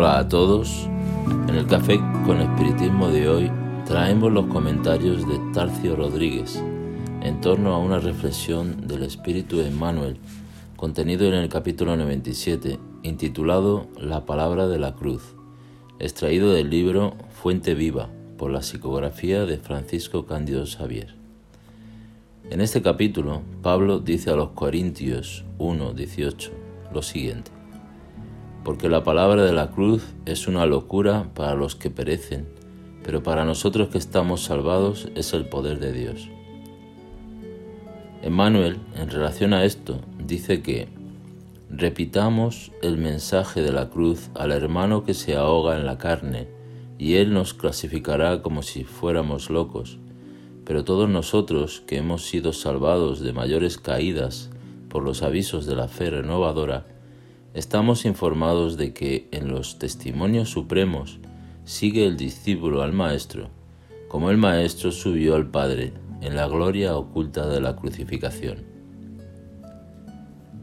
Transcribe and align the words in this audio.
Hola 0.00 0.20
a 0.20 0.28
todos. 0.28 0.88
En 1.48 1.56
el 1.56 1.66
Café 1.66 1.98
con 2.24 2.40
Espiritismo 2.40 3.08
de 3.08 3.28
hoy 3.28 3.50
traemos 3.84 4.30
los 4.30 4.46
comentarios 4.46 5.26
de 5.26 5.40
Tarcio 5.52 5.96
Rodríguez 5.96 6.62
en 7.20 7.40
torno 7.40 7.74
a 7.74 7.78
una 7.78 7.98
reflexión 7.98 8.86
del 8.86 9.02
Espíritu 9.02 9.60
Emmanuel 9.60 10.18
contenido 10.76 11.26
en 11.26 11.34
el 11.34 11.48
capítulo 11.48 11.96
97 11.96 12.78
intitulado 13.02 13.88
La 13.96 14.24
palabra 14.24 14.68
de 14.68 14.78
la 14.78 14.94
cruz, 14.94 15.34
extraído 15.98 16.52
del 16.52 16.70
libro 16.70 17.16
Fuente 17.30 17.74
Viva 17.74 18.08
por 18.36 18.52
la 18.52 18.62
psicografía 18.62 19.46
de 19.46 19.58
Francisco 19.58 20.26
Cándido 20.26 20.64
Xavier. 20.64 21.16
En 22.50 22.60
este 22.60 22.82
capítulo, 22.82 23.42
Pablo 23.62 23.98
dice 23.98 24.30
a 24.30 24.36
los 24.36 24.50
Corintios 24.50 25.44
1:18 25.58 26.52
lo 26.94 27.02
siguiente 27.02 27.57
porque 28.64 28.88
la 28.88 29.04
palabra 29.04 29.44
de 29.44 29.52
la 29.52 29.70
cruz 29.70 30.04
es 30.26 30.48
una 30.48 30.66
locura 30.66 31.30
para 31.34 31.54
los 31.54 31.76
que 31.76 31.90
perecen, 31.90 32.48
pero 33.02 33.22
para 33.22 33.44
nosotros 33.44 33.88
que 33.88 33.98
estamos 33.98 34.42
salvados 34.42 35.08
es 35.14 35.32
el 35.32 35.46
poder 35.46 35.78
de 35.78 35.92
Dios. 35.92 36.28
Emmanuel, 38.22 38.78
en 38.96 39.10
relación 39.10 39.54
a 39.54 39.64
esto, 39.64 40.00
dice 40.18 40.60
que 40.60 40.88
repitamos 41.70 42.72
el 42.82 42.98
mensaje 42.98 43.62
de 43.62 43.72
la 43.72 43.90
cruz 43.90 44.30
al 44.34 44.52
hermano 44.52 45.04
que 45.04 45.14
se 45.14 45.36
ahoga 45.36 45.76
en 45.76 45.86
la 45.86 45.98
carne, 45.98 46.48
y 46.98 47.14
él 47.14 47.32
nos 47.32 47.54
clasificará 47.54 48.42
como 48.42 48.62
si 48.62 48.84
fuéramos 48.84 49.50
locos, 49.50 49.98
pero 50.64 50.84
todos 50.84 51.08
nosotros 51.08 51.82
que 51.86 51.96
hemos 51.96 52.26
sido 52.26 52.52
salvados 52.52 53.20
de 53.20 53.32
mayores 53.32 53.78
caídas 53.78 54.50
por 54.88 55.02
los 55.02 55.22
avisos 55.22 55.64
de 55.64 55.76
la 55.76 55.88
fe 55.88 56.10
renovadora, 56.10 56.86
Estamos 57.58 58.04
informados 58.04 58.76
de 58.76 58.94
que 58.94 59.26
en 59.32 59.48
los 59.48 59.80
testimonios 59.80 60.48
supremos 60.48 61.18
sigue 61.64 62.06
el 62.06 62.16
discípulo 62.16 62.82
al 62.82 62.92
Maestro, 62.92 63.48
como 64.06 64.30
el 64.30 64.36
Maestro 64.36 64.92
subió 64.92 65.34
al 65.34 65.50
Padre 65.50 65.92
en 66.20 66.36
la 66.36 66.46
gloria 66.46 66.96
oculta 66.96 67.48
de 67.48 67.60
la 67.60 67.74
crucificación. 67.74 68.58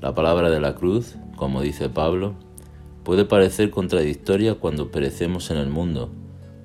La 0.00 0.14
palabra 0.14 0.48
de 0.48 0.60
la 0.60 0.76
cruz, 0.76 1.16
como 1.36 1.60
dice 1.60 1.90
Pablo, 1.90 2.36
puede 3.04 3.26
parecer 3.26 3.68
contradictoria 3.68 4.54
cuando 4.54 4.90
perecemos 4.90 5.50
en 5.50 5.58
el 5.58 5.68
mundo, 5.68 6.08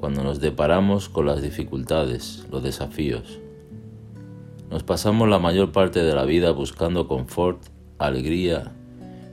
cuando 0.00 0.24
nos 0.24 0.40
deparamos 0.40 1.08
con 1.08 1.26
las 1.26 1.42
dificultades, 1.42 2.44
los 2.50 2.64
desafíos. 2.64 3.38
Nos 4.68 4.82
pasamos 4.82 5.28
la 5.28 5.38
mayor 5.38 5.70
parte 5.70 6.02
de 6.02 6.14
la 6.16 6.24
vida 6.24 6.50
buscando 6.50 7.06
confort, 7.06 7.62
alegría 7.98 8.72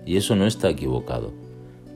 y 0.06 0.18
eso 0.18 0.36
no 0.36 0.46
está 0.46 0.70
equivocado. 0.70 1.34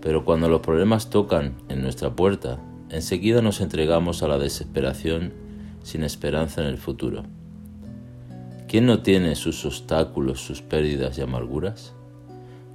Pero 0.01 0.25
cuando 0.25 0.49
los 0.49 0.61
problemas 0.61 1.09
tocan 1.09 1.55
en 1.69 1.81
nuestra 1.81 2.15
puerta, 2.15 2.59
enseguida 2.89 3.41
nos 3.41 3.61
entregamos 3.61 4.23
a 4.23 4.27
la 4.27 4.37
desesperación 4.37 5.33
sin 5.83 6.03
esperanza 6.03 6.61
en 6.61 6.67
el 6.67 6.77
futuro. 6.77 7.23
¿Quién 8.67 8.85
no 8.85 9.01
tiene 9.01 9.35
sus 9.35 9.65
obstáculos, 9.65 10.41
sus 10.41 10.61
pérdidas 10.61 11.17
y 11.17 11.21
amarguras? 11.21 11.93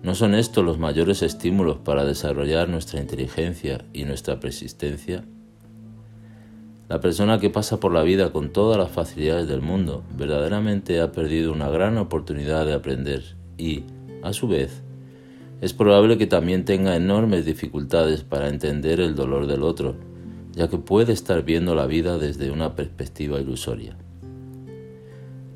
¿No 0.03 0.15
son 0.15 0.35
estos 0.35 0.65
los 0.65 0.79
mayores 0.79 1.23
estímulos 1.23 1.79
para 1.79 2.05
desarrollar 2.05 2.69
nuestra 2.69 3.01
inteligencia 3.01 3.85
y 3.93 4.05
nuestra 4.05 4.39
persistencia? 4.39 5.25
La 6.89 7.01
persona 7.01 7.41
que 7.41 7.49
pasa 7.49 7.81
por 7.81 7.93
la 7.93 8.03
vida 8.03 8.31
con 8.31 8.53
todas 8.53 8.77
las 8.77 8.91
facilidades 8.91 9.49
del 9.49 9.63
mundo 9.63 10.05
verdaderamente 10.15 11.01
ha 11.01 11.13
perdido 11.13 11.53
una 11.53 11.71
gran 11.71 11.97
oportunidad 11.97 12.67
de 12.67 12.75
aprender 12.75 13.37
y, 13.57 13.85
a 14.23 14.35
su 14.35 14.49
vez, 14.49 14.84
es 15.61 15.73
probable 15.73 16.19
que 16.19 16.27
también 16.27 16.65
tenga 16.65 16.97
enormes 16.97 17.45
dificultades 17.45 18.23
para 18.23 18.49
entender 18.49 19.01
el 19.01 19.15
dolor 19.15 19.47
del 19.47 19.63
otro, 19.63 19.97
ya 20.53 20.69
que 20.69 20.79
puede 20.79 21.13
estar 21.13 21.45
viendo 21.45 21.75
la 21.75 21.87
vida 21.87 22.19
desde 22.19 22.51
una 22.51 22.75
perspectiva 22.75 23.41
ilusoria. 23.41 23.97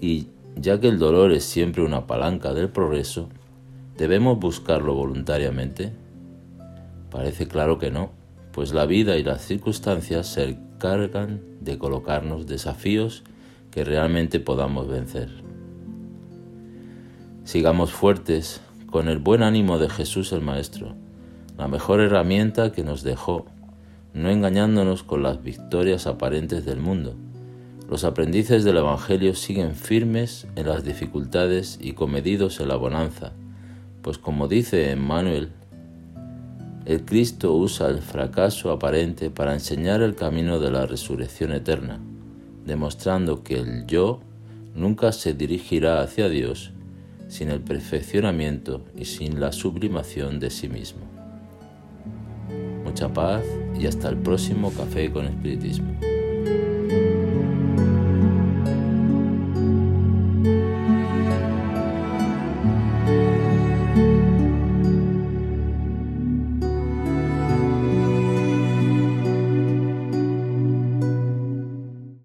Y 0.00 0.28
ya 0.56 0.80
que 0.80 0.88
el 0.88 0.98
dolor 0.98 1.32
es 1.32 1.44
siempre 1.44 1.82
una 1.82 2.06
palanca 2.06 2.54
del 2.54 2.68
progreso, 2.68 3.28
¿debemos 3.96 4.38
buscarlo 4.38 4.94
voluntariamente? 4.94 5.92
Parece 7.10 7.46
claro 7.46 7.78
que 7.78 7.90
no, 7.90 8.10
pues 8.52 8.72
la 8.72 8.86
vida 8.86 9.16
y 9.16 9.24
las 9.24 9.42
circunstancias 9.42 10.26
se 10.26 10.48
encargan 10.48 11.40
de 11.60 11.78
colocarnos 11.78 12.46
desafíos 12.46 13.24
que 13.70 13.84
realmente 13.84 14.40
podamos 14.40 14.88
vencer. 14.88 15.28
Sigamos 17.44 17.92
fuertes, 17.92 18.60
con 18.90 19.08
el 19.08 19.18
buen 19.18 19.42
ánimo 19.42 19.78
de 19.78 19.90
Jesús 19.90 20.32
el 20.32 20.40
Maestro, 20.40 20.94
la 21.58 21.68
mejor 21.68 22.00
herramienta 22.00 22.72
que 22.72 22.84
nos 22.84 23.02
dejó, 23.02 23.44
no 24.14 24.30
engañándonos 24.30 25.02
con 25.02 25.22
las 25.22 25.42
victorias 25.42 26.06
aparentes 26.06 26.64
del 26.64 26.80
mundo. 26.80 27.14
Los 27.90 28.04
aprendices 28.04 28.64
del 28.64 28.78
Evangelio 28.78 29.34
siguen 29.34 29.74
firmes 29.74 30.46
en 30.56 30.68
las 30.68 30.84
dificultades 30.84 31.78
y 31.82 31.92
comedidos 31.92 32.60
en 32.60 32.68
la 32.68 32.76
bonanza, 32.76 33.32
pues 34.00 34.16
como 34.16 34.48
dice 34.48 34.90
Emmanuel, 34.90 35.50
el 36.86 37.04
Cristo 37.04 37.52
usa 37.54 37.88
el 37.88 37.98
fracaso 37.98 38.70
aparente 38.70 39.28
para 39.28 39.52
enseñar 39.52 40.00
el 40.00 40.14
camino 40.14 40.58
de 40.60 40.70
la 40.70 40.86
resurrección 40.86 41.52
eterna, 41.52 42.00
demostrando 42.64 43.42
que 43.42 43.58
el 43.58 43.86
yo 43.86 44.20
nunca 44.74 45.12
se 45.12 45.34
dirigirá 45.34 46.00
hacia 46.00 46.30
Dios, 46.30 46.72
sin 47.28 47.50
el 47.50 47.60
perfeccionamiento 47.60 48.84
y 48.96 49.04
sin 49.04 49.40
la 49.40 49.52
sublimación 49.52 50.40
de 50.40 50.50
sí 50.50 50.68
mismo. 50.68 51.00
Mucha 52.84 53.12
paz 53.12 53.44
y 53.78 53.86
hasta 53.86 54.08
el 54.08 54.16
próximo 54.16 54.72
café 54.72 55.10
con 55.10 55.26
espiritismo. 55.26 55.94